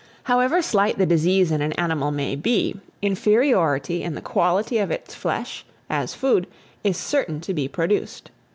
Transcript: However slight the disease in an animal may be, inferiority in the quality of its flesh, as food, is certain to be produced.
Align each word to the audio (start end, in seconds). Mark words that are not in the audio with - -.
However 0.23 0.63
slight 0.63 0.97
the 0.97 1.05
disease 1.05 1.51
in 1.51 1.61
an 1.61 1.73
animal 1.73 2.09
may 2.09 2.35
be, 2.35 2.75
inferiority 3.03 4.01
in 4.01 4.15
the 4.15 4.19
quality 4.19 4.79
of 4.79 4.89
its 4.89 5.13
flesh, 5.13 5.63
as 5.91 6.15
food, 6.15 6.47
is 6.83 6.97
certain 6.97 7.39
to 7.41 7.53
be 7.53 7.67
produced. 7.67 8.31